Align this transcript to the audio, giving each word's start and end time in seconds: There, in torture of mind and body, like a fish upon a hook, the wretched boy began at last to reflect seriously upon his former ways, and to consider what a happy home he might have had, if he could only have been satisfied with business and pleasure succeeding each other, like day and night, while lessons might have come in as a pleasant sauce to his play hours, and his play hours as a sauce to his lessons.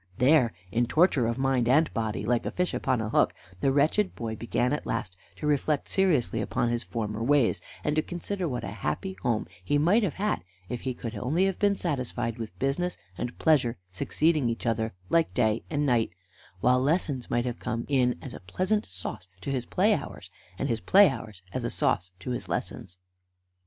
There, 0.17 0.51
in 0.71 0.87
torture 0.87 1.27
of 1.27 1.37
mind 1.37 1.69
and 1.69 1.93
body, 1.93 2.25
like 2.25 2.43
a 2.47 2.49
fish 2.49 2.73
upon 2.73 3.01
a 3.01 3.09
hook, 3.09 3.35
the 3.59 3.71
wretched 3.71 4.15
boy 4.15 4.35
began 4.35 4.73
at 4.73 4.87
last 4.87 5.15
to 5.35 5.45
reflect 5.45 5.87
seriously 5.87 6.41
upon 6.41 6.69
his 6.69 6.81
former 6.81 7.21
ways, 7.21 7.61
and 7.83 7.95
to 7.95 8.01
consider 8.01 8.49
what 8.49 8.63
a 8.63 8.71
happy 8.81 9.13
home 9.21 9.45
he 9.63 9.77
might 9.77 10.01
have 10.01 10.15
had, 10.15 10.43
if 10.69 10.81
he 10.81 10.95
could 10.95 11.13
only 11.15 11.45
have 11.45 11.59
been 11.59 11.75
satisfied 11.75 12.39
with 12.39 12.57
business 12.57 12.97
and 13.15 13.37
pleasure 13.37 13.77
succeeding 13.91 14.49
each 14.49 14.65
other, 14.65 14.93
like 15.11 15.35
day 15.35 15.63
and 15.69 15.85
night, 15.85 16.09
while 16.61 16.81
lessons 16.81 17.29
might 17.29 17.45
have 17.45 17.59
come 17.59 17.85
in 17.87 18.17
as 18.23 18.33
a 18.33 18.39
pleasant 18.39 18.87
sauce 18.87 19.27
to 19.39 19.51
his 19.51 19.67
play 19.67 19.93
hours, 19.93 20.31
and 20.57 20.67
his 20.67 20.81
play 20.81 21.09
hours 21.09 21.43
as 21.53 21.63
a 21.63 21.69
sauce 21.69 22.09
to 22.17 22.31
his 22.31 22.49
lessons. 22.49 22.97